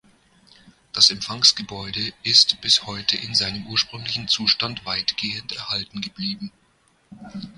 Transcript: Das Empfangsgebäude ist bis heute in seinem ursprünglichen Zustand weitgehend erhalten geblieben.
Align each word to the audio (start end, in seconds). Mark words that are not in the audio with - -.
Das 0.93 1.11
Empfangsgebäude 1.11 2.11
ist 2.23 2.59
bis 2.61 2.87
heute 2.87 3.17
in 3.17 3.35
seinem 3.35 3.67
ursprünglichen 3.67 4.27
Zustand 4.27 4.83
weitgehend 4.83 5.51
erhalten 5.51 6.01
geblieben. 6.01 6.51